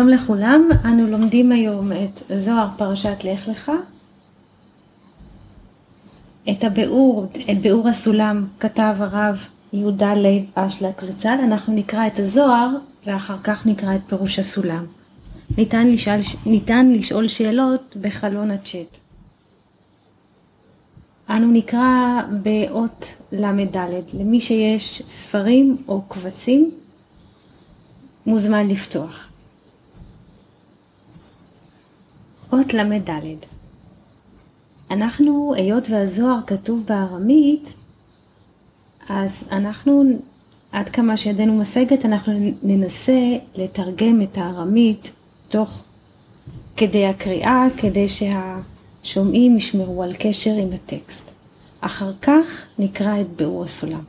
שלום 0.00 0.12
לכולם, 0.12 0.68
אנו 0.84 1.06
לומדים 1.06 1.52
היום 1.52 1.92
את 1.92 2.22
זוהר 2.34 2.68
פרשת 2.76 3.24
לך 3.24 3.48
לך. 3.48 3.72
את 6.50 6.64
הביאור, 6.64 7.26
את 7.50 7.60
ביאור 7.60 7.88
הסולם 7.88 8.46
כתב 8.60 8.94
הרב 8.98 9.46
יהודה 9.72 10.14
לייב 10.14 10.44
אשלג 10.54 11.00
זצ"ל, 11.00 11.38
אנחנו 11.44 11.74
נקרא 11.74 12.06
את 12.06 12.18
הזוהר 12.18 12.68
ואחר 13.06 13.36
כך 13.44 13.66
נקרא 13.66 13.94
את 13.94 14.00
פירוש 14.06 14.38
הסולם. 14.38 14.86
ניתן 15.58 15.86
לשאול, 15.88 16.18
ניתן 16.46 16.92
לשאול 16.92 17.28
שאלות 17.28 17.96
בחלון 18.00 18.50
הצ'אט. 18.50 18.96
אנו 21.30 21.52
נקרא 21.52 22.22
באות 22.42 23.14
ל"ד, 23.32 23.76
למי 24.14 24.40
שיש 24.40 25.02
ספרים 25.08 25.76
או 25.88 26.02
קבצים 26.02 26.70
מוזמן 28.26 28.68
לפתוח. 28.68 29.29
אות 32.52 32.74
ל"ד 32.74 33.10
אנחנו, 34.90 35.54
היות 35.56 35.90
והזוהר 35.90 36.38
כתוב 36.46 36.82
בארמית, 36.86 37.74
אז 39.08 39.48
אנחנו, 39.52 40.02
עד 40.72 40.88
כמה 40.88 41.16
שידנו 41.16 41.58
משגת, 41.58 42.04
אנחנו 42.04 42.32
ננסה 42.62 43.36
לתרגם 43.56 44.22
את 44.22 44.38
הארמית 44.38 45.10
תוך 45.48 45.82
כדי 46.76 47.06
הקריאה, 47.06 47.66
כדי 47.76 48.06
שהשומעים 48.08 49.56
ישמרו 49.56 50.02
על 50.02 50.12
קשר 50.18 50.54
עם 50.54 50.68
הטקסט. 50.72 51.30
אחר 51.80 52.12
כך 52.22 52.66
נקרא 52.78 53.20
את 53.20 53.28
ביאור 53.36 53.64
הסולם. 53.64 54.02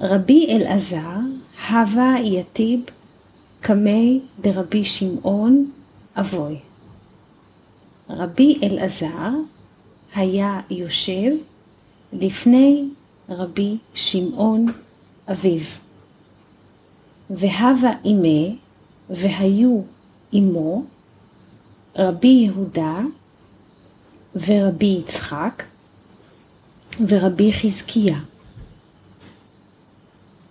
רבי 0.00 0.46
אלעזר 0.50 1.18
הווה 1.70 2.14
יתיב 2.22 2.80
קמי 3.60 4.20
דרבי 4.40 4.84
שמעון 4.84 5.70
אבוי. 6.16 6.58
רבי 8.10 8.54
אלעזר 8.62 9.30
היה 10.14 10.60
יושב 10.70 11.30
לפני 12.12 12.88
רבי 13.28 13.78
שמעון 13.94 14.66
אביו. 15.32 15.60
והווה 17.30 17.90
אימה 18.04 18.54
והיו 19.10 19.80
עמו 20.32 20.84
רבי 21.96 22.28
יהודה 22.28 23.00
ורבי 24.34 24.96
יצחק 25.00 25.62
ורבי 27.08 27.52
חזקיה. 27.52 28.18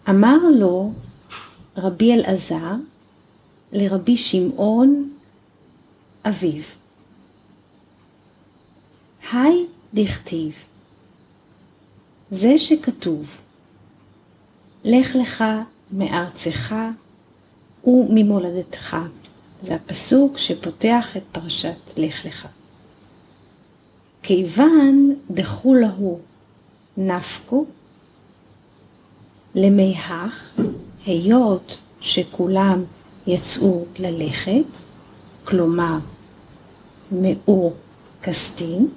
אמר 0.09 0.37
לו 0.55 0.91
רבי 1.77 2.13
אלעזר 2.13 2.75
לרבי 3.71 4.17
שמעון 4.17 5.11
אביו. 6.25 6.63
היי 9.31 9.65
דכתיב, 9.93 10.51
זה 12.31 12.57
שכתוב, 12.57 13.37
לך 14.83 15.15
לך 15.15 15.43
מארצך 15.91 16.75
וממולדתך. 17.83 18.97
זה 19.61 19.75
הפסוק 19.75 20.37
שפותח 20.37 21.17
את 21.17 21.23
פרשת 21.31 21.97
לך 21.97 22.25
לך. 22.25 22.47
כיוון 24.23 25.15
דחו 25.31 25.75
להו 25.75 26.19
נפקו, 26.97 27.65
למיהך, 29.55 30.59
היות 31.05 31.77
שכולם 31.99 32.83
יצאו 33.27 33.85
ללכת, 33.99 34.77
כלומר 35.43 35.97
מאור 37.11 37.73
כסתים, 38.23 38.89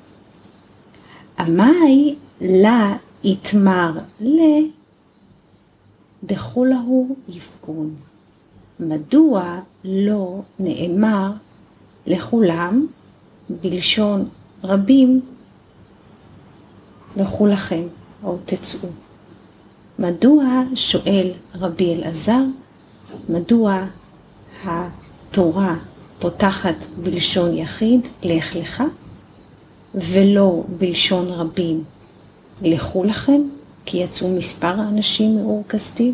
עמי 1.38 2.16
לה 2.40 2.96
יתמר 3.24 3.92
ל 4.20 4.38
דחולהו 6.24 7.16
יפקון. 7.28 7.94
מדוע 8.80 9.60
לא 9.84 10.40
נאמר 10.58 11.30
לכולם 12.06 12.86
בלשון 13.50 14.28
רבים 14.64 15.20
לכו 17.16 17.46
לכם 17.46 17.82
או 18.24 18.36
תצאו? 18.46 18.88
מדוע, 19.98 20.44
שואל 20.74 21.30
רבי 21.54 21.94
אלעזר, 21.94 22.42
מדוע 23.28 23.84
התורה 24.64 25.76
פותחת 26.18 26.84
בלשון 27.02 27.54
יחיד, 27.54 28.08
לך 28.22 28.56
לך, 28.56 28.82
ולא 29.94 30.64
בלשון 30.78 31.28
רבים, 31.28 31.84
לכו 32.62 33.04
לכם, 33.04 33.40
כי 33.84 33.98
יצאו 33.98 34.28
מספר 34.28 34.80
האנשים 34.80 35.36
מאור 35.36 35.64
כסתיו? 35.68 36.12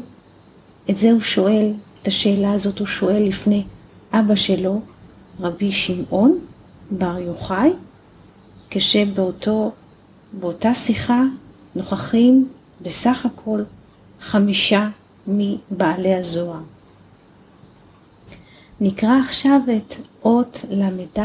את 0.91 0.97
זה 0.99 1.11
הוא 1.11 1.21
שואל, 1.21 1.72
את 2.03 2.09
השאלה 2.09 2.53
הזאת 2.53 2.78
הוא 2.78 2.87
שואל 2.87 3.22
לפני 3.22 3.65
אבא 4.12 4.34
שלו, 4.34 4.81
רבי 5.41 5.72
שמעון 5.72 6.38
בר 6.91 7.19
יוחאי, 7.19 7.71
כשבאותו, 8.71 9.72
באותה 10.32 10.75
שיחה 10.75 11.22
נוכחים 11.75 12.49
בסך 12.82 13.27
הכל 13.27 13.62
חמישה 14.21 14.88
מבעלי 15.27 16.15
הזוהר. 16.15 16.61
נקרא 18.80 19.20
עכשיו 19.24 19.60
את 19.76 19.94
אות 20.24 20.64
ל"ד 20.70 21.20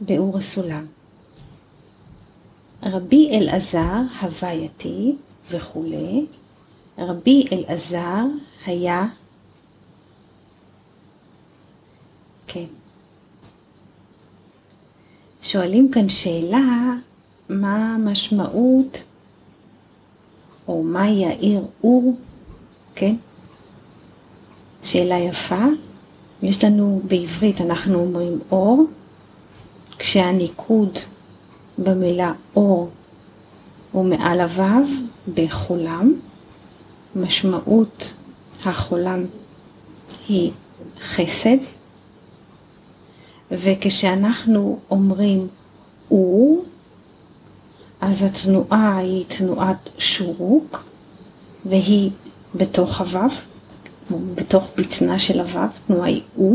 באור 0.00 0.38
הסולם. 0.38 0.86
רבי 2.82 3.28
אלעזר 3.30 4.02
הווייתי 4.20 5.16
וכולי, 5.50 6.26
רבי 6.98 7.44
אלעזר 7.52 8.24
היה, 8.66 9.06
כן. 12.46 12.66
שואלים 15.42 15.90
כאן 15.90 16.08
שאלה, 16.08 16.86
מה 17.48 17.94
המשמעות, 17.94 19.04
או 20.68 20.82
מה 20.82 21.08
יאיר 21.08 21.64
אור, 21.84 22.16
כן? 22.94 23.14
שאלה 24.82 25.18
יפה. 25.18 25.64
יש 26.42 26.64
לנו 26.64 27.00
בעברית, 27.04 27.60
אנחנו 27.60 27.98
אומרים 27.98 28.40
אור, 28.50 28.86
כשהניקוד 29.98 30.98
במילה 31.78 32.32
אור 32.56 32.90
הוא 33.92 34.04
מעל 34.04 34.40
הוו 34.40 34.86
בחולם, 35.34 36.14
משמעות 37.16 38.14
החולם 38.64 39.24
היא 40.28 40.50
חסד, 41.00 41.56
וכשאנחנו 43.50 44.78
אומרים 44.90 45.48
אור, 46.10 46.64
אז 48.00 48.22
התנועה 48.22 48.96
היא 48.96 49.24
תנועת 49.28 49.90
שורוק, 49.98 50.84
והיא 51.64 52.10
בתוך 52.54 53.00
הוו. 53.00 53.51
בתוך 54.10 54.68
בטנה 54.76 55.18
של 55.18 55.40
הוו, 55.40 55.60
תנועה 55.86 56.08
היא 56.08 56.22
או, 56.38 56.54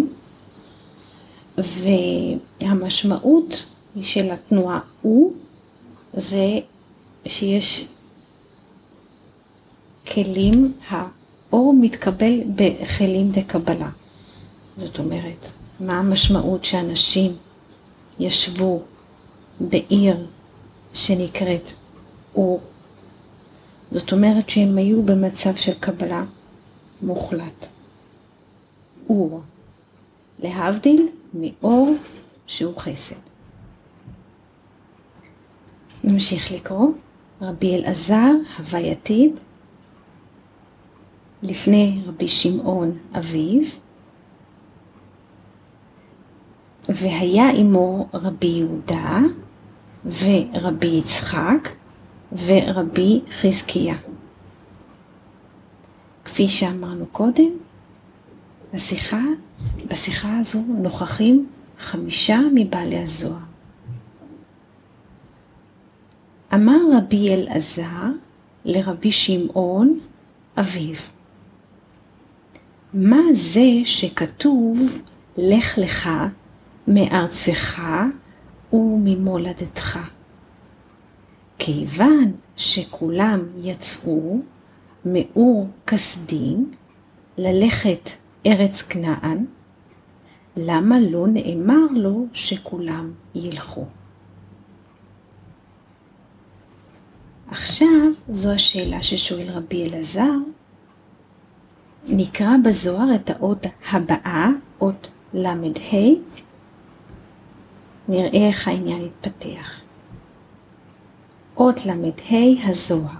והמשמעות 2.61 3.65
של 4.01 4.31
התנועה 4.31 4.79
או 5.03 5.31
זה 6.13 6.59
שיש 7.25 7.87
כלים, 10.13 10.73
האור 10.87 11.73
מתקבל 11.81 12.41
בכלים 12.55 13.29
דקבלה. 13.29 13.89
זאת 14.77 14.99
אומרת, 14.99 15.51
מה 15.79 15.99
המשמעות 15.99 16.65
שאנשים 16.65 17.35
ישבו 18.19 18.81
בעיר 19.59 20.25
שנקראת 20.93 21.71
אור? 22.35 22.61
זאת 23.91 24.11
אומרת 24.11 24.49
שהם 24.49 24.77
היו 24.77 25.03
במצב 25.03 25.55
של 25.55 25.73
קבלה 25.79 26.23
מוחלט. 27.01 27.65
אור, 29.09 29.41
להבדיל 30.39 31.07
מאור 31.33 31.95
שהוא 32.47 32.77
חסד. 32.77 33.15
נמשיך 36.03 36.51
לקרוא. 36.51 36.91
רבי 37.41 37.75
אלעזר 37.75 38.31
הווייתיב 38.57 39.31
לפני 41.43 42.01
רבי 42.05 42.27
שמעון 42.27 42.97
אביו, 43.17 43.61
והיה 46.89 47.49
עמו 47.49 48.07
רבי 48.13 48.47
יהודה 48.47 49.19
ורבי 50.05 50.87
יצחק 50.87 51.69
ורבי 52.31 53.21
חזקיה. 53.41 53.95
כפי 56.37 56.47
שאמרנו 56.47 57.05
קודם, 57.11 57.49
השיחה, 58.73 59.21
בשיחה 59.87 60.37
הזו 60.39 60.59
נוכחים 60.67 61.47
חמישה 61.79 62.39
מבעלי 62.55 62.99
הזוהר. 62.99 63.39
אמר 66.53 66.77
רבי 66.97 67.33
אלעזר 67.33 68.11
לרבי 68.65 69.11
שמעון 69.11 69.99
אביו, 70.59 70.95
מה 72.93 73.21
זה 73.33 73.81
שכתוב 73.85 74.79
לך 75.37 75.77
לך 75.77 76.09
מארצך 76.87 77.81
וממולדתך? 78.73 79.99
כיוון 81.59 82.31
שכולם 82.57 83.39
יצאו 83.61 84.39
מאור 85.13 85.67
כסדים 85.87 86.71
ללכת 87.37 88.09
ארץ 88.45 88.81
כנען, 88.81 89.45
למה 90.57 90.99
לא 90.99 91.27
נאמר 91.27 91.85
לו 91.95 92.25
שכולם 92.33 93.11
ילכו? 93.35 93.85
עכשיו 97.47 97.87
זו 98.31 98.51
השאלה 98.51 99.03
ששואל 99.03 99.49
רבי 99.49 99.89
אלעזר. 99.89 100.33
נקרא 102.07 102.49
בזוהר 102.63 103.15
את 103.15 103.29
האות 103.29 103.65
הבאה, 103.91 104.49
אות 104.81 105.09
ל"ה, 105.33 105.53
נראה 108.07 108.47
איך 108.47 108.67
העניין 108.67 109.01
יתפתח. 109.01 109.81
אות 111.57 111.85
ל"ה 111.85 111.93
הזוהר, 112.63 113.19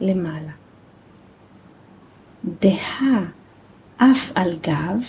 למעלה. 0.00 0.57
דהה 2.60 3.24
אף 3.96 4.32
על 4.34 4.58
גב, 4.62 5.00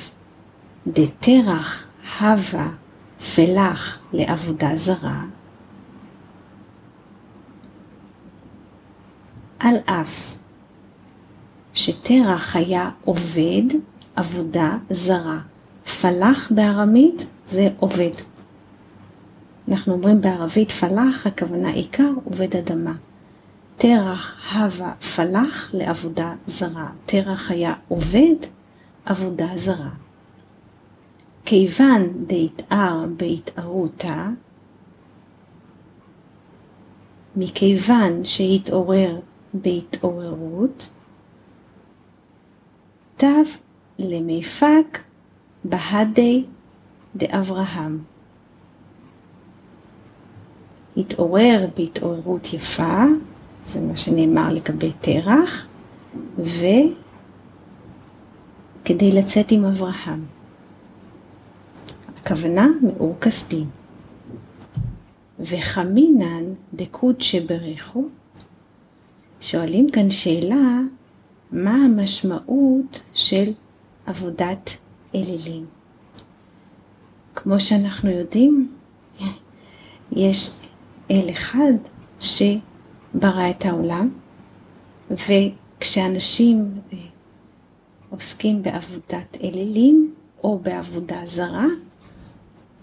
דתרח 0.87 1.83
הווה 2.19 2.69
פלח 3.35 3.99
לעבודה 4.13 4.75
זרה, 4.75 5.23
על 9.59 9.75
אף 9.85 10.35
שתרח 11.73 12.55
היה 12.55 12.89
עובד 13.05 13.63
עבודה 14.15 14.77
זרה. 14.89 15.39
פלח 16.01 16.51
בארמית 16.51 17.25
זה 17.47 17.67
עובד. 17.79 18.11
אנחנו 19.67 19.93
אומרים 19.93 20.21
בערבית 20.21 20.71
פלח, 20.71 21.27
הכוונה 21.27 21.69
עיקר 21.69 22.09
עובד 22.23 22.55
אדמה. 22.55 22.93
תרח 23.81 24.53
הווה 24.53 24.93
פלח 25.15 25.71
לעבודה 25.73 26.35
זרה. 26.47 26.89
תרח 27.05 27.51
היה 27.51 27.73
עובד 27.87 28.35
עבודה 29.05 29.47
זרה. 29.55 29.89
כיוון 31.45 32.25
דהתאר 32.27 33.05
בהתערותה, 33.17 34.29
מכיוון 37.35 38.25
שהתעורר 38.25 39.19
בהתעוררות, 39.53 40.89
תו 43.17 43.27
למיפק 43.99 44.99
בהדי 45.63 46.45
דאברהם. 47.15 47.99
התעורר 50.97 51.67
בהתעוררות 51.75 52.53
יפה, 52.53 53.03
זה 53.69 53.81
מה 53.81 53.97
שנאמר 53.97 54.53
לגבי 54.53 54.91
תרח, 55.01 55.67
וכדי 56.37 56.91
לצאת 59.11 59.51
עם 59.51 59.65
אברהם. 59.65 60.25
הכוונה 62.17 62.67
מאור 62.81 63.15
כסדים. 63.21 63.69
וחמינן 65.39 66.43
דקוד 66.73 67.21
שבריחו, 67.21 68.05
שואלים 69.41 69.89
כאן 69.89 70.11
שאלה, 70.11 70.79
מה 71.51 71.75
המשמעות 71.75 73.01
של 73.13 73.51
עבודת 74.05 74.69
אלילים? 75.15 75.65
כמו 77.35 77.59
שאנחנו 77.59 78.09
יודעים, 78.09 78.71
יש 80.11 80.51
אל 81.11 81.27
אחד 81.31 81.73
שברא 83.13 83.49
את 83.49 83.65
העולם, 83.65 84.09
וכשאנשים 85.11 86.71
אה, 86.93 86.97
עוסקים 88.09 88.63
בעבודת 88.63 89.37
אלילים 89.43 90.13
או 90.43 90.59
בעבודה 90.59 91.21
זרה, 91.25 91.65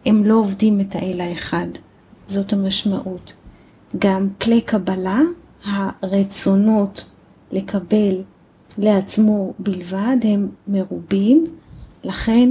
הם 0.06 0.24
לא 0.24 0.34
עובדים 0.34 0.80
את 0.80 0.94
האל 0.94 1.20
האחד. 1.20 1.66
זאת 2.28 2.52
המשמעות. 2.52 3.34
גם 3.98 4.28
כלי 4.40 4.60
קבלה 4.60 5.20
הרצונות 5.64 7.10
לקבל 7.52 8.22
לעצמו 8.78 9.54
בלבד 9.58 10.16
הם 10.22 10.48
מרובים, 10.68 11.44
לכן 12.04 12.50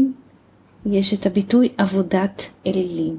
יש 0.86 1.14
את 1.14 1.26
הביטוי 1.26 1.70
עבודת 1.78 2.42
אלילים. 2.68 3.18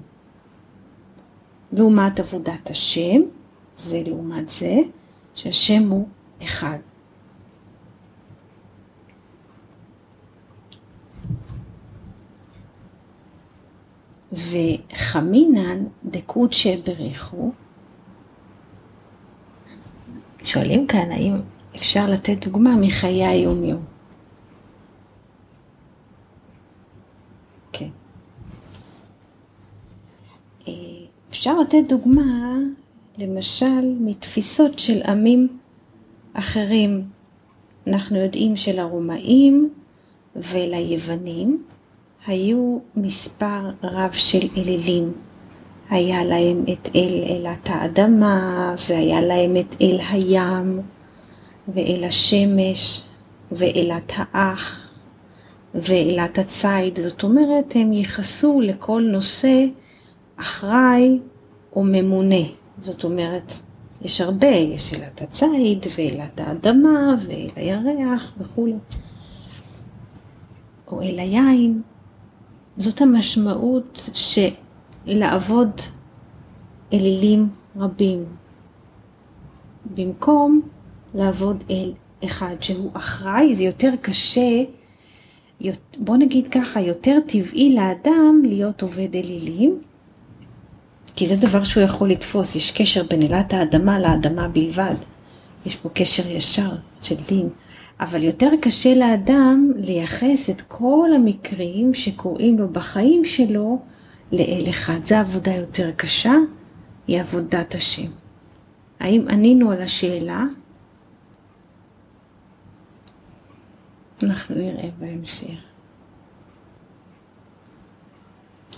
לעומת 1.72 2.20
עבודת 2.20 2.70
השם, 2.70 3.20
זה 3.78 4.02
לעומת 4.06 4.50
זה, 4.50 4.76
שהשם 5.34 5.88
הוא 5.88 6.08
אחד. 6.42 6.78
וחמינן 14.32 15.84
דקודשא 16.04 16.76
בריחו 16.84 17.52
שואלים 20.46 20.86
כאן 20.86 21.10
האם 21.10 21.34
אפשר 21.76 22.10
לתת 22.10 22.46
דוגמה 22.46 22.76
מחיי 22.76 23.26
היומיום. 23.26 23.84
כן. 27.72 27.88
אה, 30.68 30.72
אפשר 31.30 31.58
לתת 31.58 31.82
דוגמה, 31.88 32.56
למשל, 33.18 33.96
מתפיסות 34.00 34.78
של 34.78 35.02
עמים 35.02 35.48
אחרים. 36.32 37.04
אנחנו 37.86 38.16
יודעים 38.18 38.56
שלרומאים 38.56 39.70
וליוונים 40.36 41.64
היו 42.26 42.78
מספר 42.96 43.70
רב 43.82 44.12
של 44.12 44.48
אלילים. 44.56 45.12
היה 45.90 46.24
להם 46.24 46.64
את 46.72 46.88
אל 46.94 47.24
אלת 47.30 47.68
האדמה, 47.70 48.74
והיה 48.88 49.20
להם 49.20 49.56
את 49.56 49.76
אל 49.80 49.98
הים, 50.10 50.80
ואל 51.74 52.04
השמש, 52.04 53.02
ואלת 53.52 54.12
האח, 54.16 54.90
ואלת 55.74 56.38
הציד. 56.38 56.98
זאת 57.00 57.22
אומרת, 57.22 57.72
הם 57.74 57.92
ייחסו 57.92 58.60
לכל 58.60 59.02
נושא 59.12 59.64
אחראי 60.36 61.18
או 61.76 61.82
ממונה. 61.84 62.65
זאת 62.78 63.04
אומרת, 63.04 63.52
יש 64.02 64.20
הרבה, 64.20 64.46
יש 64.46 64.94
אלת 64.94 65.22
הציד, 65.22 65.86
ואלת 65.96 66.40
האדמה, 66.40 67.14
ואל 67.26 67.48
הירח 67.56 68.32
וכולי. 68.38 68.74
או 70.86 71.02
אל 71.02 71.18
היין. 71.18 71.82
זאת 72.78 73.00
המשמעות 73.00 74.10
ש... 74.14 74.38
לעבוד 75.06 75.70
אלילים 76.92 77.48
רבים, 77.76 78.24
במקום 79.94 80.60
לעבוד 81.14 81.64
אל 81.70 81.92
אחד 82.24 82.56
שהוא 82.60 82.90
אחראי, 82.94 83.54
זה 83.54 83.64
יותר 83.64 83.92
קשה, 84.02 84.62
בוא 85.98 86.16
נגיד 86.16 86.48
ככה, 86.48 86.80
יותר 86.80 87.18
טבעי 87.26 87.74
לאדם 87.74 88.42
להיות 88.44 88.82
עובד 88.82 89.16
אלילים, 89.16 89.80
כי 91.16 91.26
זה 91.26 91.36
דבר 91.36 91.64
שהוא 91.64 91.82
יכול 91.82 92.10
לתפוס, 92.10 92.56
יש 92.56 92.70
קשר 92.70 93.02
בין 93.10 93.20
אלת 93.22 93.52
האדמה 93.52 93.98
לאדמה 93.98 94.48
בלבד, 94.48 94.94
יש 95.66 95.76
פה 95.76 95.88
קשר 95.94 96.26
ישר 96.26 96.70
של 97.02 97.14
דין, 97.28 97.48
אבל 98.00 98.22
יותר 98.24 98.50
קשה 98.62 98.94
לאדם 98.94 99.72
לייחס 99.76 100.50
את 100.50 100.62
כל 100.68 101.08
המקרים 101.14 101.94
שקורים 101.94 102.58
לו 102.58 102.68
בחיים 102.68 103.24
שלו 103.24 103.82
לאל 104.32 104.64
אחד. 104.70 105.04
זו 105.04 105.16
עבודה 105.16 105.54
יותר 105.54 105.90
קשה, 105.96 106.34
היא 107.06 107.20
עבודת 107.20 107.74
השם. 107.74 108.10
האם 109.00 109.28
ענינו 109.28 109.70
על 109.70 109.82
השאלה? 109.82 110.44
אנחנו 114.22 114.54
נראה 114.54 114.88
בהמשך. 114.98 115.64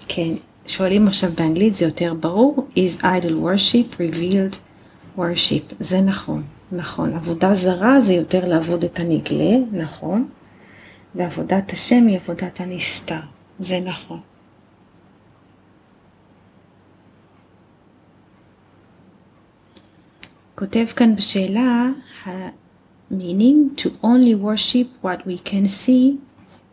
כן, 0.09 0.35
שואלים 0.69 1.09
עכשיו 1.09 1.31
באנגלית, 1.35 1.75
זה 1.75 1.85
יותר 1.85 2.15
ברור, 2.15 2.69
is 2.77 3.03
idol 3.03 3.33
worship 3.33 3.95
revealed 3.95 4.57
worship, 5.19 5.75
זה 5.81 6.01
נכון, 6.01 6.43
נכון, 6.73 7.15
עבודה 7.15 7.55
זרה 7.55 8.01
זה 8.01 8.15
יותר 8.15 8.49
לעבוד 8.49 8.85
את 8.85 8.99
הנגלה, 8.99 9.57
נכון, 9.73 10.29
ועבודת 11.15 11.73
השם 11.73 12.07
היא 12.07 12.17
עבודת 12.17 12.61
הנסתר, 12.61 13.21
זה 13.59 13.81
נכון. 13.81 14.21
כותב 20.55 20.87
כאן 20.97 21.17
בשאלה, 21.17 21.87
meaning 23.13 23.77
to 23.77 23.89
only 24.03 24.35
worship 24.35 25.05
what 25.05 25.27
we 25.27 25.39
can 25.49 25.67
see 25.67 26.19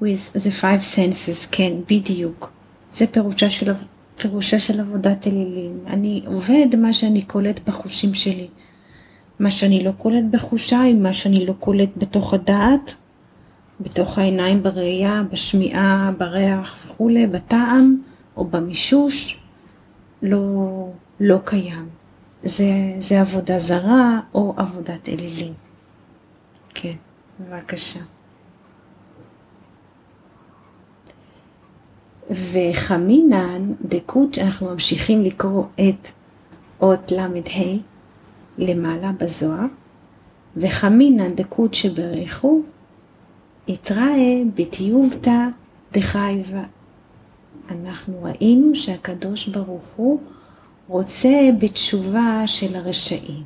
with 0.02 0.34
the 0.34 0.52
five 0.62 0.84
senses, 0.96 1.48
כן, 1.52 1.74
בדיוק. 1.90 2.55
זה 2.96 3.08
פירושה 3.08 3.50
של, 3.50 3.74
פירושה 4.18 4.60
של 4.60 4.80
עבודת 4.80 5.28
אלילים. 5.28 5.80
אני 5.88 6.24
עובד 6.26 6.68
מה 6.78 6.94
שאני 6.94 7.22
קולט 7.22 7.70
בחושים 7.70 8.14
שלי. 8.14 8.48
מה 9.40 9.52
שאני 9.52 9.84
לא 9.84 9.92
קולט 9.92 10.24
בחושיי, 10.32 10.94
מה 10.94 11.14
שאני 11.14 11.46
לא 11.46 11.54
קולט 11.60 11.90
בתוך 11.98 12.34
הדעת, 12.34 12.96
בתוך 13.80 14.18
העיניים 14.18 14.64
בראייה, 14.64 15.24
בשמיעה, 15.32 16.12
בריח 16.18 16.86
וכולי, 16.86 17.28
בטעם 17.28 18.02
או 18.38 18.46
במישוש, 18.46 19.40
לא, 20.22 20.90
לא 21.20 21.40
קיים. 21.46 21.90
זה, 22.44 22.94
זה 23.00 23.22
עבודה 23.22 23.60
זרה 23.60 24.20
או 24.34 24.54
עבודת 24.58 25.10
אלילים. 25.10 25.54
כן, 26.74 26.96
בבקשה. 27.40 28.15
וחמינן 32.30 33.72
דקות, 33.82 34.38
אנחנו 34.38 34.70
ממשיכים 34.70 35.24
לקרוא 35.24 35.64
את 35.76 36.10
אות 36.82 37.12
ל"ה 37.12 37.28
למעלה 38.58 39.12
בזוהר, 39.20 39.66
וחמינן 40.58 41.36
דקות 41.36 41.74
שברכו, 41.74 42.62
יתראה 43.68 44.42
בתיובתא 44.56 45.48
דחייבה. 45.92 46.64
אנחנו 47.70 48.24
ראינו 48.24 48.76
שהקדוש 48.76 49.48
ברוך 49.48 49.86
הוא 49.96 50.20
רוצה 50.88 51.50
בתשובה 51.60 52.42
של 52.46 52.76
הרשעים. 52.76 53.44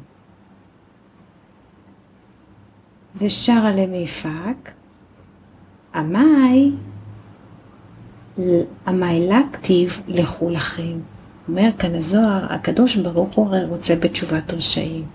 ושר 3.16 3.62
עליהם 3.66 3.94
יפק, 3.94 4.72
עמי, 5.96 6.72
עמי 8.88 9.28
לכתיב 9.30 10.02
לכו 10.08 10.50
לכם. 10.50 11.00
אומר 11.48 11.70
כאן 11.80 11.96
הזוהר, 11.96 12.54
הקדוש 12.54 12.96
ברוך 12.96 13.36
הוא 13.36 13.48
הרי 13.48 13.66
רוצה 13.66 13.96
בתשובת 13.96 14.54
רשעים. 14.54 15.06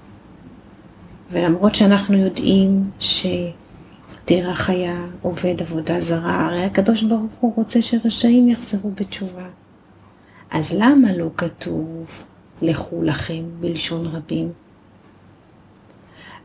ולמרות 1.30 1.74
שאנחנו 1.74 2.16
יודעים 2.16 2.90
שתרח 3.00 4.70
היה 4.70 5.06
עובד 5.22 5.62
עבודה 5.62 6.00
זרה, 6.00 6.46
הרי 6.46 6.64
הקדוש 6.64 7.02
ברוך 7.02 7.32
הוא 7.40 7.52
רוצה 7.56 7.82
שרשעים 7.82 8.48
יחזרו 8.48 8.90
בתשובה. 8.90 9.46
אז 10.50 10.72
למה 10.78 11.12
לא 11.12 11.30
כתוב 11.36 12.24
לכו 12.62 13.02
לכם 13.02 13.42
בלשון 13.60 14.06
רבים? 14.06 14.52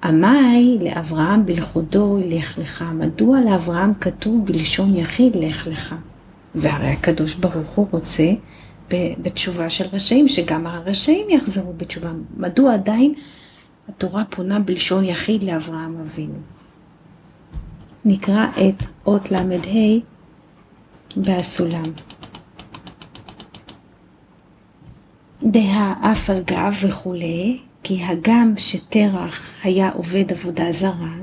עמי 0.04 0.78
לאברהם 0.82 1.46
בלכודו 1.46 2.20
ילך 2.20 2.58
לך. 2.58 2.86
מדוע 2.94 3.42
לאברהם 3.42 3.94
כתוב 3.94 4.46
בלשון 4.46 4.96
יחיד 4.96 5.36
לך 5.36 5.68
לך? 5.68 5.96
והרי 6.56 6.88
הקדוש 6.88 7.36
ברוך 7.36 7.70
הוא 7.76 7.88
רוצה 7.92 8.32
בתשובה 8.94 9.70
של 9.70 9.86
רשעים, 9.94 10.28
שגם 10.28 10.68
הרשעים 10.68 11.30
יחזרו 11.30 11.74
בתשובה. 11.74 12.12
מדוע 12.38 12.74
עדיין 12.74 13.14
התורה 13.90 14.24
פונה 14.30 14.60
בלשון 14.60 15.06
יחיד 15.06 15.44
לאברהם 15.44 15.98
אבינו? 16.02 16.40
נקרא 18.06 18.46
את 18.46 18.86
אות 19.06 19.32
ל"ה 19.32 19.44
והסולם. 21.18 21.84
דהה 25.44 26.12
אף 26.12 26.30
על 26.30 26.44
גב 26.44 26.74
וכולי, 26.82 27.60
כי 27.84 28.04
הגם 28.04 28.54
שתרח 28.58 29.44
היה 29.64 29.90
עובד 29.90 30.32
עבודה 30.32 30.72
זרה, 30.72 31.16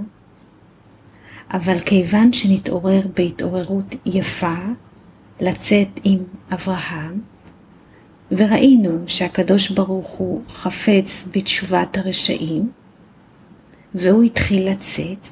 אבל 1.51 1.79
כיוון 1.79 2.33
שנתעורר 2.33 3.01
בהתעוררות 3.17 3.95
יפה 4.07 4.57
לצאת 5.41 5.89
עם 6.05 6.19
אברהם, 6.53 7.21
וראינו 8.31 8.99
שהקדוש 9.07 9.71
ברוך 9.71 10.09
הוא 10.09 10.43
חפץ 10.49 11.29
בתשובת 11.35 11.99
הרשעים, 11.99 12.71
והוא 13.95 14.23
התחיל 14.23 14.71
לצאת, 14.71 15.29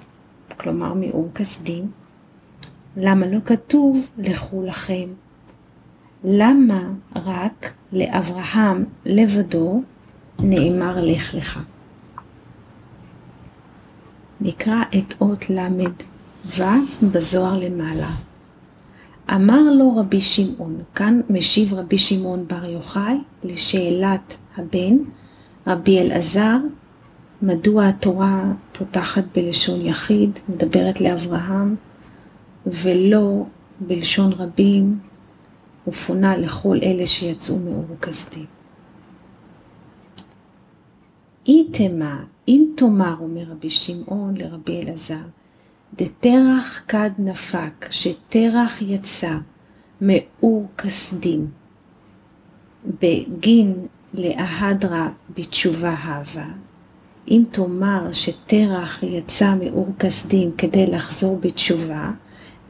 כלומר 0.56 0.94
מאור 0.94 1.28
כסדים, 1.34 1.90
למה 2.96 3.26
לא 3.26 3.38
כתוב 3.44 4.06
לכו 4.18 4.62
לכם? 4.62 5.08
למה 6.24 6.82
רק 7.16 7.72
לאברהם 7.92 8.84
לבדו 9.04 9.82
נאמר 10.38 11.04
לך 11.04 11.34
לך? 11.34 11.58
נקרא 14.40 14.82
את 14.98 15.14
אות 15.20 15.50
ל"ו 15.50 16.62
בזוהר 17.12 17.58
למעלה. 17.58 18.10
אמר 19.30 19.62
לו 19.78 19.96
רבי 19.96 20.20
שמעון, 20.20 20.82
כאן 20.94 21.20
משיב 21.30 21.74
רבי 21.74 21.98
שמעון 21.98 22.46
בר 22.48 22.64
יוחאי 22.64 23.16
לשאלת 23.44 24.36
הבן, 24.56 24.96
רבי 25.66 26.00
אלעזר, 26.00 26.56
מדוע 27.42 27.88
התורה 27.88 28.52
פותחת 28.72 29.24
בלשון 29.34 29.86
יחיד, 29.86 30.38
מדברת 30.48 31.00
לאברהם, 31.00 31.76
ולא 32.66 33.44
בלשון 33.80 34.32
רבים, 34.32 34.98
ופונה 35.86 36.36
לכל 36.36 36.78
אלה 36.82 37.06
שיצאו 37.06 37.58
מאור 37.58 37.86
כסדים. 38.02 38.46
איתמה, 41.46 42.24
אם 42.48 42.66
תאמר, 42.76 43.14
אומר 43.20 43.44
רבי 43.50 43.70
שמעון 43.70 44.34
לרבי 44.36 44.80
אלעזר, 44.80 45.24
דתרח 45.96 46.82
כד 46.88 47.10
נפק, 47.18 47.86
שתרח 47.90 48.82
יצא 48.82 49.36
מאור 50.00 50.68
כסדים, 50.78 51.50
בגין 53.02 53.86
לאהדרה 54.14 55.08
בתשובה 55.36 55.94
הווה, 55.94 56.48
אם 57.28 57.44
תאמר 57.50 58.12
שתרח 58.12 59.02
יצא 59.02 59.54
מאור 59.54 59.88
כסדים 59.98 60.52
כדי 60.58 60.86
לחזור 60.86 61.38
בתשובה, 61.40 62.10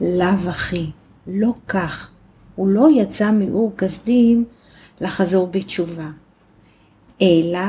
לאו 0.01 0.49
אחי, 0.49 0.91
לא 1.27 1.53
כך, 1.67 2.09
הוא 2.55 2.67
לא 2.67 2.87
יצא 2.95 3.31
מאור 3.31 3.73
כסדים 3.77 4.45
לחזור 5.01 5.47
בתשובה, 5.47 6.09
אלא 7.21 7.59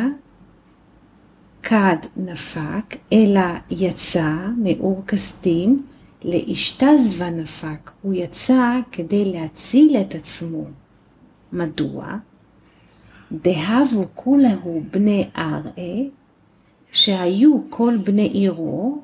כד 1.69 1.97
נפק, 2.17 2.97
אלא 3.13 3.41
יצא 3.71 4.33
מאור 4.59 5.03
כסדים, 5.07 5.87
לאשתזבה 6.25 7.31
נפק, 7.31 7.91
הוא 8.03 8.15
יצא 8.15 8.81
כדי 8.93 9.25
להציל 9.25 9.97
את 9.97 10.15
עצמו. 10.15 10.65
מדוע? 11.53 12.17
דהבו 13.33 14.05
כולהו 14.15 14.83
בני 14.93 15.29
ארעה, 15.37 16.03
שהיו 16.93 17.59
כל 17.71 17.97
בני 18.05 18.29
עירו, 18.29 18.99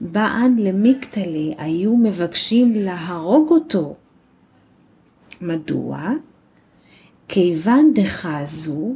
באן 0.00 0.56
למקטלה, 0.58 1.54
היו 1.58 1.96
מבקשים 1.96 2.72
להרוג 2.74 3.50
אותו. 3.50 3.94
מדוע? 5.40 6.10
כיוון 7.28 7.92
דחזו, 7.94 8.94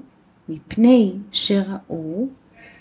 מפני 0.49 1.13
שראו 1.33 2.29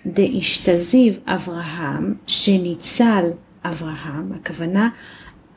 דאשתזיב 0.06 1.20
אברהם, 1.26 2.14
שניצל 2.28 3.24
אברהם, 3.64 4.32
הכוונה 4.34 4.90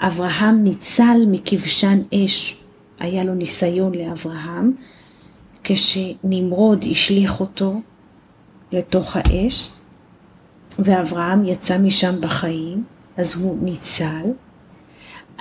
אברהם 0.01 0.65
ניצל 0.65 1.25
מכבשן 1.29 1.99
אש, 2.15 2.63
היה 3.01 3.25
לו 3.25 3.35
ניסיון 3.35 3.95
לאברהם, 3.95 4.73
כשנמרוד 5.65 6.85
השליך 6.91 7.41
אותו 7.41 7.81
לתוך 8.73 9.17
האש, 9.17 9.71
ואברהם 10.79 11.45
יצא 11.45 11.79
משם 11.79 12.21
בחיים, 12.21 12.85
אז 13.17 13.43
הוא 13.43 13.59
ניצל. 13.63 14.23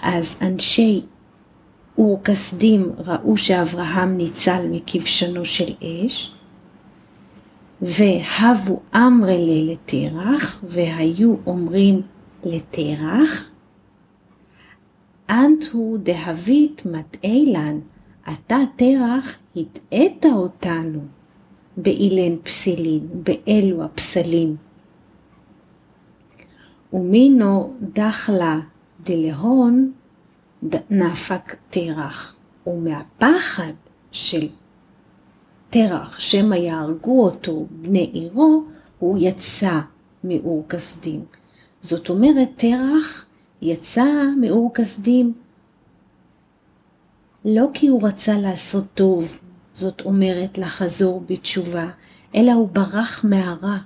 אז 0.04 0.38
אנשי 0.42 1.02
אור 1.98 2.22
כסדים 2.24 2.92
ראו 2.98 3.38
שאברהם 3.38 4.18
ניצל 4.18 4.66
מכבשנו 4.72 5.46
של 5.46 5.74
אש, 5.84 6.32
והבו 7.82 8.80
אמרלה 8.96 9.72
לתרח, 9.74 10.64
והיו 10.64 11.36
אומרים 11.46 12.02
לתרח, 12.44 13.50
אנטו 15.30 15.98
דהבית 16.04 16.86
מטעילן, 16.86 17.80
אתה 18.34 18.58
תרח 18.76 19.38
הטעית 19.56 20.26
אותנו 20.26 21.00
באילן 21.78 22.38
פסילין, 22.44 23.08
באלו 23.14 23.84
הפסלים. 23.84 24.56
ומינו 26.94 27.74
דחלה 27.82 28.60
דלהון 29.04 29.92
נפק 30.90 31.56
תרח, 31.70 32.36
ומהפחד 32.68 33.74
של 34.12 34.48
תרח 35.72 36.20
שמא 36.20 36.56
יהרגו 36.56 37.24
אותו 37.26 37.66
בני 37.72 38.10
עירו, 38.14 38.64
הוא 39.00 39.18
יצא 39.22 39.80
מאור 40.24 40.66
כסדים. 40.70 41.26
זאת 41.82 42.10
אומרת, 42.10 42.50
תרח 42.56 43.26
יצא 43.62 44.06
מאור 44.42 44.72
כסדים 44.74 45.34
לא 47.46 47.68
כי 47.74 47.88
הוא 47.88 48.08
רצה 48.08 48.38
לעשות 48.38 48.84
טוב, 48.94 49.38
זאת 49.74 50.02
אומרת 50.02 50.58
לחזור 50.58 51.24
בתשובה, 51.28 51.90
אלא 52.36 52.52
הוא 52.52 52.70
ברח 52.70 53.22
מהרע. 53.24 53.78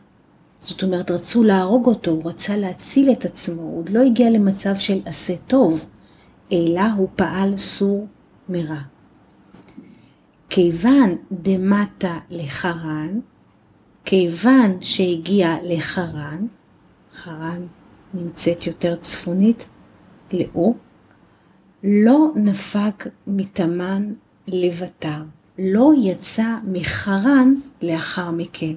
זאת 0.62 0.84
אומרת, 0.84 1.12
רצו 1.12 1.44
להרוג 1.44 1.86
אותו, 1.86 2.12
הוא 2.12 2.30
רצה 2.30 2.58
להציל 2.58 3.12
את 3.12 3.26
עצמו, 3.26 3.62
הוא 3.62 3.80
עוד 3.80 3.90
לא 3.90 4.00
הגיע 4.00 4.30
למצב 4.30 4.76
של 4.76 5.02
עשה 5.06 5.34
טוב, 5.48 5.86
אלא 6.52 6.82
הוא 6.98 7.08
פעל 7.16 7.58
סור 7.58 8.08
מרע. 8.50 8.95
כיוון 10.56 11.16
דמטה 11.32 12.20
לחרן, 12.30 13.20
כיוון 14.06 14.78
שהגיע 14.82 15.56
לחרן, 15.64 16.48
חרן 17.14 17.62
נמצאת 18.14 18.68
יותר 18.68 18.96
צפונית 18.96 19.68
לאור, 20.34 20.78
לא 21.84 22.32
נפק 22.36 23.08
מתמן 23.28 24.14
לבטר, 24.48 25.24
לא 25.60 25.92
יצא 26.02 26.56
מחרן 26.68 27.54
לאחר 27.82 28.32
מכן. 28.32 28.76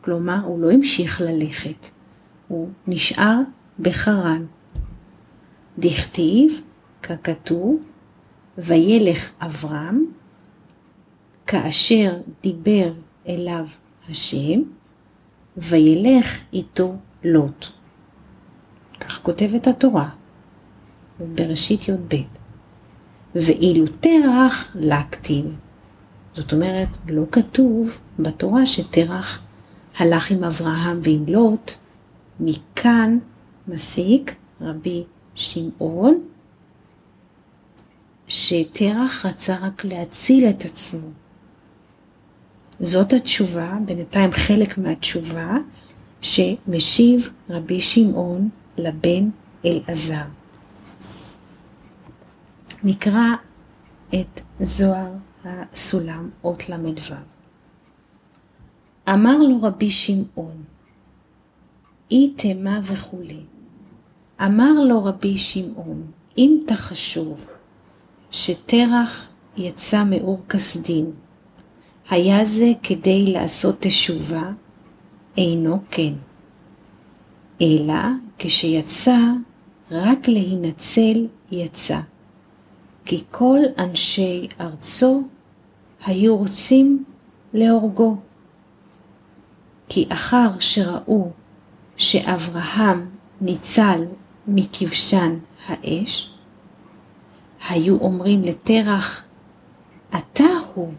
כלומר, 0.00 0.40
הוא 0.44 0.60
לא 0.60 0.70
המשיך 0.70 1.20
ללכת, 1.20 1.86
הוא 2.48 2.68
נשאר 2.86 3.40
בחרן. 3.80 4.44
דכתיב, 5.78 6.60
ככתוב, 7.02 7.82
וילך 8.58 9.30
אברהם, 9.40 10.04
כאשר 11.46 12.20
דיבר 12.42 12.92
אליו 13.28 13.66
השם, 14.10 14.60
וילך 15.56 16.40
איתו 16.52 16.96
לוט. 17.24 17.66
כך 19.00 19.22
כותבת 19.22 19.66
התורה, 19.66 20.08
בראשית 21.34 21.88
י"ב. 21.88 22.16
ואילו 23.34 23.84
תרח 24.00 24.72
להכתיב. 24.74 25.44
זאת 26.32 26.52
אומרת, 26.52 26.88
לא 27.08 27.24
כתוב 27.32 27.98
בתורה 28.18 28.66
שתרח 28.66 29.40
הלך 29.96 30.30
עם 30.30 30.44
אברהם 30.44 31.00
ועם 31.02 31.24
לוט, 31.28 31.72
מכאן 32.40 33.18
מסיק 33.68 34.36
רבי 34.60 35.04
שמעון 35.34 36.22
שתרח 38.28 39.26
רצה 39.26 39.56
רק 39.62 39.84
להציל 39.84 40.48
את 40.48 40.64
עצמו. 40.64 41.08
זאת 42.80 43.12
התשובה, 43.12 43.72
בינתיים 43.84 44.32
חלק 44.32 44.78
מהתשובה, 44.78 45.56
שמשיב 46.20 47.30
רבי 47.50 47.80
שמעון 47.80 48.48
לבן 48.78 49.28
אלעזר. 49.64 50.24
נקרא 52.84 53.24
את 54.14 54.40
זוהר 54.60 55.12
הסולם 55.44 56.30
אות 56.44 56.68
ל"ו. 56.68 57.14
אמר 59.08 59.36
לו 59.36 59.62
רבי 59.62 59.90
שמעון, 59.90 60.62
אי 62.10 62.34
תמה 62.36 62.80
וכולי. 62.82 63.40
אמר 64.40 64.72
לו 64.88 65.04
רבי 65.04 65.38
שמעון, 65.38 66.02
אם 66.38 66.58
תחשוב 66.66 67.48
שתרח 68.30 69.28
יצא 69.56 70.04
מאור 70.04 70.42
כסדים, 70.48 71.12
היה 72.10 72.44
זה 72.44 72.72
כדי 72.82 73.32
לעשות 73.32 73.76
תשובה? 73.80 74.50
אינו 75.36 75.80
כן. 75.90 76.12
אלא 77.62 77.94
כשיצא, 78.38 79.18
רק 79.90 80.28
להינצל 80.28 81.26
יצא. 81.50 82.00
כי 83.04 83.24
כל 83.30 83.58
אנשי 83.78 84.48
ארצו 84.60 85.22
היו 86.06 86.36
רוצים 86.36 87.04
להורגו. 87.52 88.16
כי 89.88 90.06
אחר 90.08 90.48
שראו 90.60 91.30
שאברהם 91.96 93.10
ניצל 93.40 94.04
מכבשן 94.46 95.38
האש, 95.66 96.30
היו 97.68 97.98
אומרים 98.00 98.42
לתרח, 98.42 99.22
אתה 100.16 100.44
הוא 100.74 100.92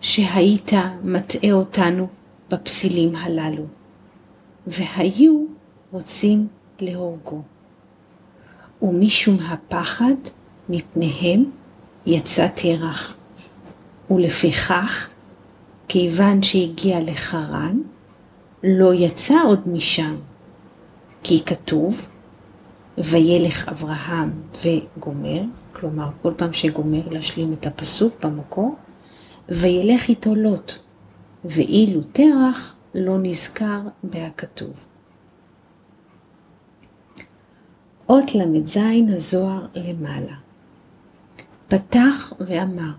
שהיית 0.00 0.72
מטעה 1.04 1.52
אותנו 1.52 2.08
בפסילים 2.50 3.16
הללו, 3.16 3.64
והיו 4.66 5.44
רוצים 5.90 6.48
להורגו. 6.80 7.42
ומשום 8.82 9.38
הפחד 9.40 10.14
מפניהם 10.68 11.44
יצא 12.06 12.48
תרח, 12.54 13.14
ולפיכך, 14.10 15.08
כיוון 15.88 16.42
שהגיע 16.42 17.00
לחרן, 17.00 17.78
לא 18.62 18.94
יצא 18.94 19.34
עוד 19.44 19.68
משם, 19.68 20.16
כי 21.22 21.44
כתוב, 21.44 22.08
וילך 22.98 23.68
אברהם 23.68 24.30
וגומר, 24.64 25.42
כלומר 25.72 26.08
כל 26.22 26.32
פעם 26.36 26.52
שגומר 26.52 27.08
להשלים 27.10 27.52
את 27.52 27.66
הפסוק 27.66 28.24
במקור, 28.24 28.76
וילך 29.48 30.08
איתו 30.08 30.34
לוט, 30.34 30.72
ואילו 31.44 32.00
תרח 32.12 32.74
לא 32.94 33.18
נזכר 33.22 33.80
בהכתוב. 34.02 34.84
אות 38.08 38.34
ל"ז 38.34 38.78
הזוהר 39.14 39.66
למעלה. 39.74 40.34
פתח 41.68 42.32
ואמר. 42.40 42.92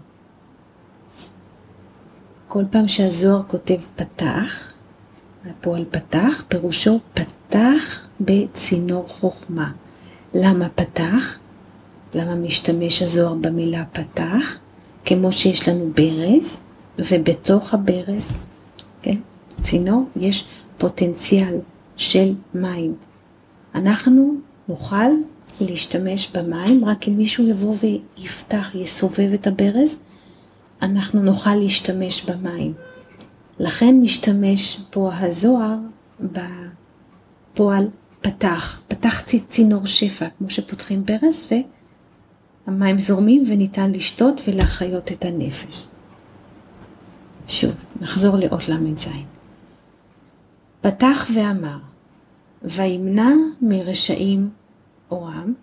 כל 2.47 2.63
פעם 2.71 2.87
שהזוהר 2.87 3.43
כותב 3.47 3.79
פתח, 3.95 4.73
הפועל 5.45 5.85
פתח, 5.91 6.43
פירושו 6.47 6.99
פתח 7.13 8.07
בצינור 8.21 9.07
חוכמה. 9.07 9.71
למה 10.33 10.69
פתח? 10.69 11.37
למה 12.13 12.35
משתמש 12.35 13.01
הזוהר 13.01 13.33
במילה 13.33 13.83
פתח? 13.85 14.57
כמו 15.05 15.31
שיש 15.31 15.69
לנו 15.69 15.91
ברז, 15.95 16.59
ובתוך 16.99 17.73
הברז, 17.73 18.37
כן, 19.01 19.17
צינור, 19.61 20.03
יש 20.15 20.45
פוטנציאל 20.77 21.57
של 21.97 22.33
מים. 22.53 22.95
אנחנו 23.75 24.35
נוכל 24.67 25.09
להשתמש 25.61 26.31
במים, 26.31 26.85
רק 26.85 27.07
אם 27.07 27.17
מישהו 27.17 27.47
יבוא 27.47 27.75
ויפתח, 28.17 28.71
יסובב 28.75 29.33
את 29.33 29.47
הברז, 29.47 29.97
אנחנו 30.81 31.21
נוכל 31.21 31.55
להשתמש 31.55 32.25
במים. 32.25 32.73
לכן 33.59 33.99
משתמש 34.01 34.79
פה 34.89 35.11
הזוהר 35.13 35.75
בפועל 37.53 37.87
פתח, 38.21 38.81
פתחתי 38.87 39.39
צינור 39.39 39.85
שפע, 39.85 40.25
כמו 40.37 40.49
שפותחים 40.49 41.05
ברז, 41.05 41.47
והמים 42.69 42.99
זורמים 42.99 43.43
וניתן 43.47 43.91
לשתות 43.91 44.41
ולהחיות 44.47 45.11
את 45.11 45.25
הנפש. 45.25 45.87
שוב, 47.47 47.71
נחזור 48.01 48.35
לאות 48.37 48.69
ל"ז. 48.69 49.07
פתח 50.81 51.27
ואמר, 51.33 51.77
וימנע 52.63 53.31
מרשעים 53.61 54.49
אורם. 55.11 55.53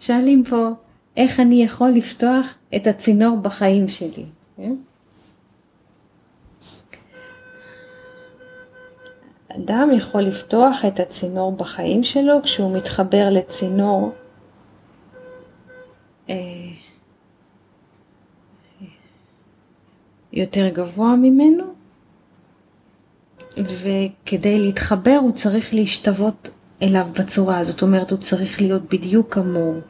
שואלים 0.00 0.44
פה, 0.44 0.68
איך 1.16 1.40
אני 1.40 1.64
יכול 1.64 1.90
לפתוח 1.90 2.54
את 2.76 2.86
הצינור 2.86 3.36
בחיים 3.36 3.88
שלי? 3.88 4.24
כן? 4.56 4.74
אדם 9.48 9.90
יכול 9.96 10.22
לפתוח 10.22 10.84
את 10.84 11.00
הצינור 11.00 11.52
בחיים 11.52 12.04
שלו 12.04 12.42
כשהוא 12.42 12.76
מתחבר 12.76 13.28
לצינור 13.30 14.12
אה, 14.12 14.29
יותר 20.32 20.68
גבוה 20.68 21.16
ממנו, 21.16 21.64
וכדי 23.58 24.60
להתחבר 24.60 25.18
הוא 25.22 25.32
צריך 25.32 25.74
להשתוות 25.74 26.50
אליו 26.82 27.06
בצורה, 27.18 27.64
זאת 27.64 27.82
אומרת 27.82 28.10
הוא 28.10 28.18
צריך 28.18 28.60
להיות 28.60 28.82
בדיוק 28.94 29.34
כמוהו. 29.34 29.80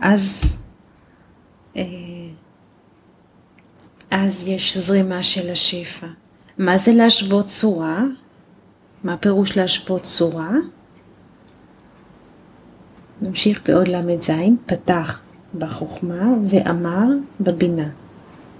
אז, 0.00 0.56
אה, 1.76 1.82
אז 4.10 4.48
יש 4.48 4.78
זרימה 4.78 5.22
של 5.22 5.50
השפע. 5.50 6.06
מה 6.58 6.78
זה 6.78 6.92
להשוות 6.92 7.46
צורה? 7.46 8.02
מה 9.04 9.16
פירוש 9.16 9.56
להשוות 9.56 10.02
צורה? 10.02 10.50
נמשיך 13.22 13.60
בעוד 13.68 13.88
ל"ז, 13.88 14.30
פתח 14.66 15.20
בחוכמה 15.58 16.34
ואמר 16.48 17.06
בבינה. 17.40 17.88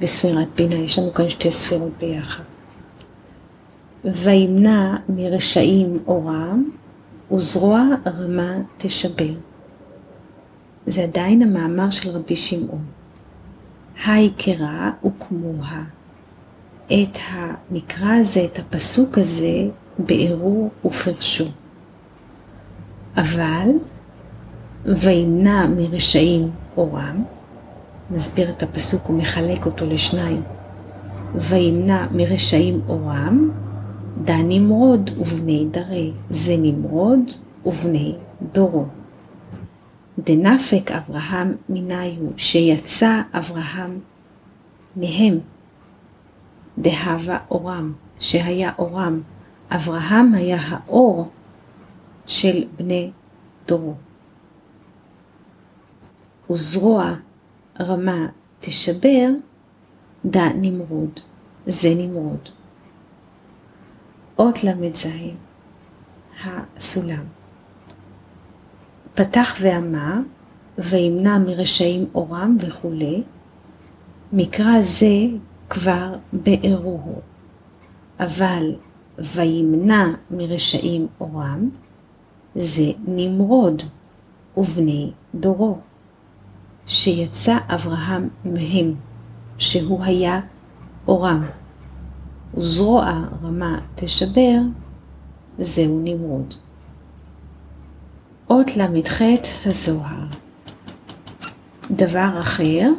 בספירת 0.00 0.48
בינה, 0.56 0.74
יש 0.74 0.98
לנו 0.98 1.14
כאן 1.14 1.28
שתי 1.28 1.50
ספירות 1.50 1.92
ביחד. 2.00 2.42
וימנע 4.04 4.96
מרשעים 5.08 5.98
אורם, 6.06 6.70
וזרוע 7.32 7.84
רמה 8.06 8.56
תשבר. 8.76 9.34
זה 10.86 11.02
עדיין 11.02 11.42
המאמר 11.42 11.90
של 11.90 12.10
רבי 12.10 12.36
שמעון. 12.36 12.84
היקרה 14.06 14.90
וכמוה. 15.04 15.82
את 16.86 17.18
המקרא 17.28 18.12
הזה, 18.12 18.44
את 18.44 18.58
הפסוק 18.58 19.18
הזה, 19.18 19.68
בארו 19.98 20.70
ופרשו. 20.84 21.44
אבל 23.16 23.68
וימנע 24.84 25.66
מרשעים 25.66 26.50
אורם, 26.78 27.24
מסביר 28.10 28.50
את 28.50 28.62
הפסוק 28.62 29.10
ומחלק 29.10 29.66
אותו 29.66 29.86
לשניים, 29.86 30.42
וימנע 31.34 32.06
מרשעים 32.12 32.80
אורם, 32.88 33.50
דא 34.24 34.36
נמרוד 34.36 35.10
ובני 35.18 35.66
דרי, 35.70 36.12
זה 36.30 36.54
נמרוד 36.58 37.20
ובני 37.66 38.14
דורו. 38.52 38.84
דנפק 40.18 40.90
אברהם 40.90 41.56
מניו, 41.68 42.12
שיצא 42.36 43.20
אברהם 43.32 43.98
מהם, 44.96 45.38
דהבה 46.78 47.38
אורם, 47.50 47.92
שהיה 48.20 48.72
אורם. 48.78 49.20
אברהם 49.70 50.34
היה 50.34 50.58
האור 50.68 51.28
של 52.26 52.64
בני 52.76 53.10
דורו. 53.66 53.94
וזרוע 56.50 57.14
רמה 57.80 58.26
תשבר, 58.60 59.28
דא 60.24 60.48
נמרוד, 60.54 61.20
זה 61.66 61.88
נמרוד. 61.96 62.48
אות 64.38 64.64
ל"ז, 64.64 65.06
הסולם. 66.44 67.24
פתח 69.14 69.56
ואמר, 69.60 70.14
וימנע 70.78 71.38
מרשעים 71.38 72.06
אורם 72.14 72.56
וכולי, 72.60 73.22
מקרא 74.32 74.80
זה 74.80 75.16
כבר 75.70 76.14
בארוהו, 76.32 77.20
אבל 78.20 78.74
וימנע 79.18 80.06
מרשעים 80.30 81.06
אורם, 81.20 81.70
זה 82.54 82.92
נמרוד 83.06 83.82
ובני 84.56 85.10
דורו, 85.34 85.78
שיצא 86.88 87.58
אברהם 87.68 88.28
מהם, 88.44 88.94
שהוא 89.58 90.04
היה 90.04 90.40
אורם. 91.08 91.44
וזרוע 92.54 93.24
רמה 93.42 93.78
תשבר, 93.94 94.58
זהו 95.58 96.00
נמרוד. 96.04 96.54
אות 98.50 98.76
ל"ח 98.76 99.22
הזוהר. 99.66 100.26
דבר 101.90 102.38
אחר, 102.38 102.90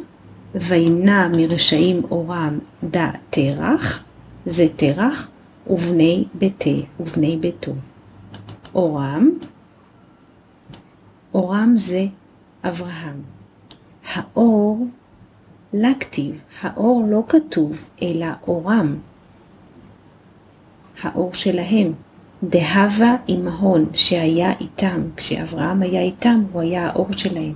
וימנע 0.54 1.28
מרשעים 1.36 2.02
אורם 2.10 2.58
דא 2.84 3.10
תרח, 3.30 4.02
זה 4.46 4.66
תרח, 4.76 5.28
ובני 5.66 6.24
ביתי, 6.34 6.86
ובני 7.00 7.36
ביתו. 7.36 7.72
אורם, 8.74 9.30
אורם 11.34 11.72
זה 11.76 12.06
אברהם. 12.64 13.39
האור, 14.12 14.86
לכתיב, 15.72 16.40
האור 16.60 17.04
לא 17.08 17.22
כתוב, 17.28 17.88
אלא 18.02 18.26
אורם. 18.48 18.96
האור 21.02 21.34
שלהם. 21.34 21.92
דהבה 22.42 23.16
עמהון, 23.28 23.86
שהיה 23.94 24.52
איתם, 24.60 25.00
כשאברהם 25.16 25.82
היה 25.82 26.00
איתם, 26.00 26.42
הוא 26.52 26.62
היה 26.62 26.86
האור 26.86 27.12
שלהם. 27.12 27.52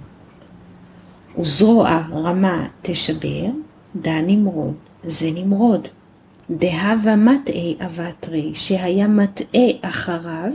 וזרוע 1.39 2.03
רמה 2.11 2.67
תשבר, 2.83 3.47
דא 3.97 4.21
נמרוד, 4.27 4.75
זה 5.05 5.31
נמרוד. 5.35 5.89
דהבה 6.51 7.17
מטעי 7.17 7.77
אבטרי, 7.87 8.55
שהיה 8.55 9.09
מטעה 9.09 9.67
אחריו, 9.81 10.53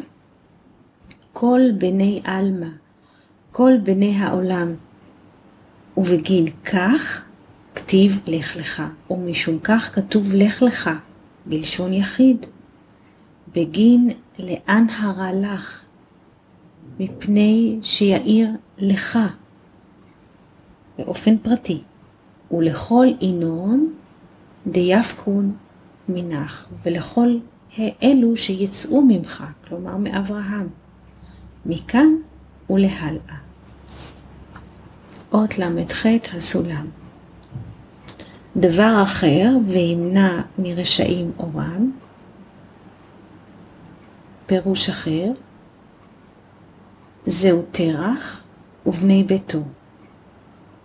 כל 1.34 1.62
בני 1.78 2.22
עלמא, 2.24 2.68
כל 3.52 3.74
בני 3.84 4.16
העולם. 4.16 4.76
ובגין 6.00 6.46
כך 6.66 7.24
כתיב 7.76 8.22
לך 8.28 8.56
לך, 8.56 8.84
ומשום 9.10 9.60
כך 9.64 9.96
כתוב 9.96 10.34
לך 10.34 10.62
לך, 10.62 10.90
בלשון 11.46 11.94
יחיד. 11.94 12.46
בגין 13.56 14.12
לאן 14.40 14.86
הרע 14.90 15.30
לך, 15.34 15.82
מפני 17.00 17.80
שיאיר 17.84 18.50
לך, 18.78 19.20
באופן 20.98 21.38
פרטי, 21.38 21.82
ולכל 22.52 23.08
ינון 23.22 23.94
דיפקון 24.68 25.56
מנך, 26.10 26.66
ולכל 26.86 27.38
אלו 28.04 28.38
שיצאו 28.38 29.02
ממך, 29.02 29.44
כלומר 29.68 29.98
מאברהם, 29.98 30.68
מכאן 31.66 32.08
ולהלאה. 32.70 33.49
אות 35.34 35.58
ל"ח 35.60 36.06
הסולם. 36.34 36.88
דבר 38.58 39.04
אחר, 39.04 39.50
וימנע 39.68 40.42
מרשעים 40.58 41.32
אורם, 41.40 41.92
פירוש 44.46 44.90
אחר, 44.90 45.32
זהו 47.26 47.64
תרח 47.72 48.44
ובני 48.86 49.24
ביתו. 49.24 49.62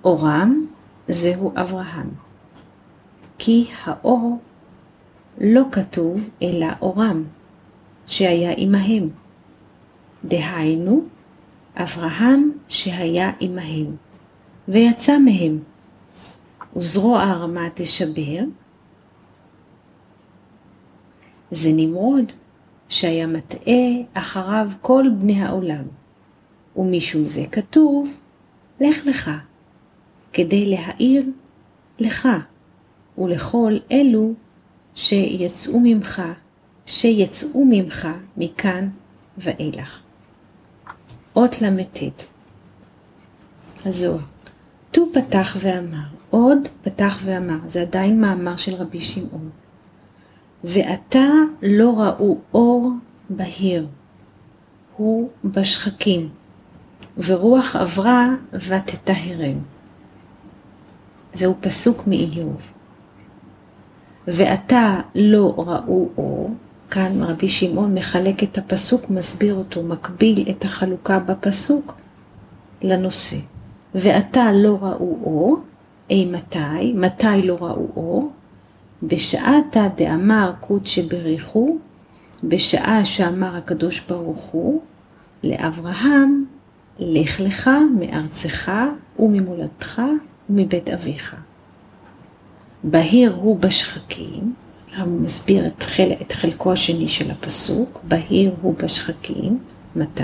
אורם 0.04 0.66
זהו 1.08 1.52
אברהם. 1.56 2.10
כי 3.38 3.70
האור 3.84 4.38
לא 5.38 5.62
כתוב 5.72 6.28
אלא 6.42 6.66
אורם, 6.82 7.24
שהיה 8.06 8.54
עמהם. 8.56 9.08
דהיינו, 10.24 11.04
אברהם 11.76 12.50
שהיה 12.68 13.32
עמהם, 13.40 13.96
ויצא 14.68 15.18
מהם. 15.18 15.58
וזרוע 16.76 17.22
הרמה 17.22 17.68
תשבר, 17.74 18.40
זה 21.50 21.70
נמרוד 21.72 22.32
שהיה 22.88 23.26
מטעה 23.26 23.84
אחריו 24.14 24.70
כל 24.80 25.04
בני 25.18 25.42
העולם. 25.42 25.84
ומשום 26.76 27.26
זה 27.26 27.44
כתוב, 27.52 28.08
לך 28.80 29.06
לך, 29.06 29.30
כדי 30.32 30.66
להאיר 30.66 31.26
לך 31.98 32.28
ולכל 33.18 33.72
אלו 33.92 34.34
שיצאו 34.94 35.80
ממך, 35.80 36.22
שיצאו 36.86 37.64
ממך 37.64 38.08
מכאן 38.36 38.88
ואילך. 39.38 40.00
אות 41.36 41.62
ל"ט 41.62 41.98
הזוהר. 43.86 44.33
ט"ו 44.94 45.06
פתח 45.12 45.56
ואמר, 45.60 46.06
עוד 46.30 46.58
פתח 46.82 47.18
ואמר, 47.24 47.58
זה 47.66 47.80
עדיין 47.80 48.20
מאמר 48.20 48.56
של 48.56 48.74
רבי 48.74 49.00
שמעון. 49.00 49.50
ועתה 50.64 51.28
לא 51.62 52.00
ראו 52.00 52.38
אור 52.54 52.92
בהיר, 53.30 53.86
הוא 54.96 55.30
בשחקים, 55.44 56.28
ורוח 57.18 57.76
עברה 57.76 58.28
ותטהרם. 58.52 59.58
זהו 61.32 61.54
פסוק 61.60 62.06
מאיוב. 62.06 62.70
ועתה 64.26 65.00
לא 65.14 65.54
ראו 65.56 66.08
אור, 66.16 66.54
כאן 66.90 67.22
רבי 67.22 67.48
שמעון 67.48 67.94
מחלק 67.94 68.42
את 68.42 68.58
הפסוק, 68.58 69.10
מסביר 69.10 69.54
אותו, 69.54 69.82
מקביל 69.82 70.50
את 70.50 70.64
החלוקה 70.64 71.18
בפסוק 71.18 71.94
לנושא. 72.82 73.53
ועתה 73.94 74.52
לא 74.52 74.78
ראו 74.80 75.18
אור, 75.22 75.56
אי 76.10 76.26
מתי, 76.94 77.42
לא 77.42 77.56
ראו 77.60 77.88
אור? 77.96 78.32
בשעתה 79.02 79.88
דאמר 79.96 80.52
קודשא 80.60 81.02
בריחו, 81.08 81.78
בשעה 82.44 83.04
שאמר 83.04 83.56
הקדוש 83.56 84.00
ברוך 84.00 84.44
הוא 84.44 84.80
לאברהם, 85.44 86.44
לך 86.98 87.40
לך 87.40 87.70
מארצך 87.98 88.72
וממולדתך 89.18 90.02
ומבית 90.50 90.90
אביך. 90.90 91.36
בהיר 92.84 93.34
הוא 93.34 93.58
בשחקים, 93.58 94.54
הוא 94.98 95.20
מסביר 95.20 95.66
את, 95.66 95.82
חל, 95.82 96.12
את 96.22 96.32
חלקו 96.32 96.72
השני 96.72 97.08
של 97.08 97.30
הפסוק, 97.30 98.00
בהיר 98.08 98.54
הוא 98.62 98.74
בשחקים, 98.82 99.58
מתי? 99.96 100.22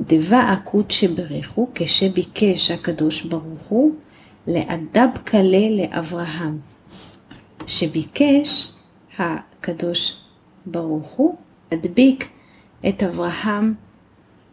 דבה 0.00 0.52
אקוד 0.52 0.90
שבריחו 0.90 1.68
כשביקש 1.74 2.70
הקדוש 2.70 3.22
ברוך 3.22 3.62
הוא 3.68 3.92
לאדב 4.46 5.08
קלה 5.24 5.68
לאברהם. 5.70 6.58
שביקש 7.66 8.72
הקדוש 9.18 10.16
ברוך 10.66 11.10
הוא 11.10 11.36
להדביק 11.72 12.28
את 12.88 13.02
אברהם 13.02 13.74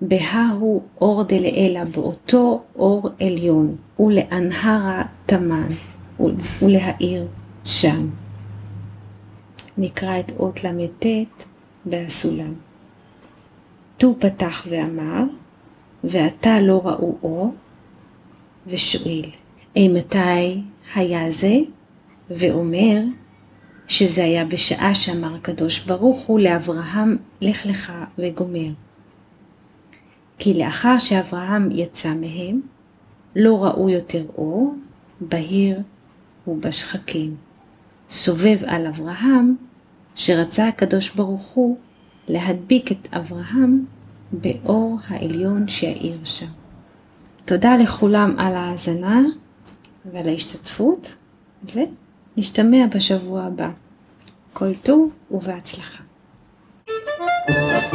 בההו 0.02 0.84
אור 1.02 1.24
דלעילה, 1.24 1.86
באותו 1.86 2.64
אור 2.76 3.10
עליון, 3.20 3.76
ולאנהרה 4.00 5.04
תמן, 5.26 5.68
ולהאיר 6.62 7.28
שם. 7.66 8.10
נקרא 9.78 10.20
את 10.20 10.32
אות 10.40 10.64
ל"ט 10.64 11.06
בסולם. 11.86 12.54
ט"ו 14.00 14.16
פתח 14.20 14.68
ואמר, 14.70 15.24
ועתה 16.04 16.62
לא 16.62 16.82
ראו 16.86 17.18
אור, 17.24 17.56
ושואל, 18.68 19.22
אימתי 19.76 20.62
היה 20.96 21.30
זה? 21.30 21.56
ואומר 22.30 23.02
שזה 23.88 24.24
היה 24.24 24.46
בשעה 24.46 24.96
שאמר 24.96 25.36
הקדוש 25.36 25.80
ברוך 25.80 26.20
הוא 26.20 26.40
לאברהם, 26.40 27.18
לך 27.42 27.66
לך 27.66 27.94
וגומר. 28.18 28.70
כי 30.38 30.54
לאחר 30.54 30.98
שאברהם 30.98 31.70
יצא 31.72 32.14
מהם, 32.14 32.62
לא 33.36 33.66
ראו 33.66 33.90
יותר 33.90 34.26
אור, 34.38 34.76
בהיר 35.22 35.82
ובשחקים. 36.48 37.36
סובב 38.10 38.58
על 38.66 38.88
אברהם, 38.88 39.56
שרצה 40.16 40.68
הקדוש 40.68 41.10
ברוך 41.10 41.48
הוא 41.48 41.78
להדביק 42.30 42.92
את 42.92 43.08
אברהם 43.14 43.86
באור 44.32 44.98
העליון 45.08 45.68
שהאיר 45.68 46.20
שם. 46.24 46.46
תודה 47.46 47.78
לכולם 47.78 48.36
על 48.40 48.56
ההאזנה 48.56 49.22
ועל 50.12 50.30
ההשתתפות, 50.30 51.16
ונשתמע 52.36 52.86
בשבוע 52.96 53.44
הבא. 53.44 53.70
כל 54.54 54.76
טוב 54.76 55.12
ובהצלחה. 55.32 56.04
Thank 57.52 57.94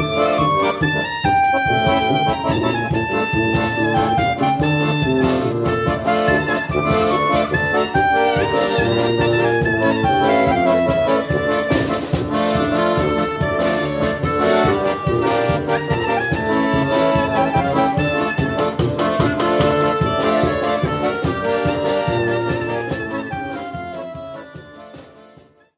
you. 7.29 7.34